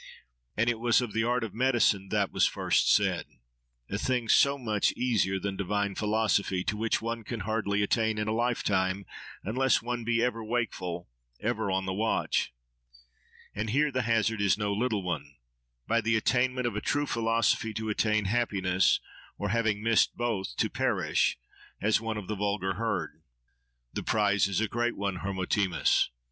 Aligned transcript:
And 0.57 0.67
it 0.67 0.79
was 0.79 0.99
of 0.99 1.13
the 1.13 1.23
art 1.23 1.43
of 1.43 1.53
medicine, 1.53 2.09
that 2.09 2.31
was 2.31 2.47
first 2.47 2.91
said—a 2.91 3.99
thing 3.99 4.29
so 4.29 4.57
much 4.57 4.93
easier 4.93 5.37
than 5.39 5.55
divine 5.55 5.93
philosophy, 5.93 6.63
to 6.63 6.75
which 6.75 7.03
one 7.03 7.23
can 7.23 7.41
hardly 7.41 7.83
attain 7.83 8.17
in 8.17 8.27
a 8.27 8.31
lifetime, 8.33 9.05
unless 9.43 9.83
one 9.83 10.03
be 10.03 10.23
ever 10.23 10.43
wakeful, 10.43 11.07
ever 11.39 11.69
on 11.69 11.85
the 11.85 11.93
watch. 11.93 12.51
And 13.53 13.69
here 13.69 13.91
the 13.91 14.01
hazard 14.01 14.41
is 14.41 14.57
no 14.57 14.73
little 14.73 15.03
one:—By 15.03 16.01
the 16.01 16.15
attainment 16.15 16.65
of 16.65 16.75
a 16.75 16.81
true 16.81 17.05
philosophy 17.05 17.71
to 17.75 17.89
attain 17.89 18.25
happiness; 18.25 18.99
or, 19.37 19.49
having 19.49 19.83
missed 19.83 20.17
both, 20.17 20.55
to 20.57 20.67
perish, 20.67 21.37
as 21.79 22.01
one 22.01 22.17
of 22.17 22.27
the 22.27 22.33
vulgar 22.35 22.73
herd. 22.73 23.21
—The 23.93 24.01
prize 24.01 24.47
is 24.47 24.59
a 24.61 24.67
great 24.67 24.97
one, 24.97 25.17
Hermotimus! 25.17 26.09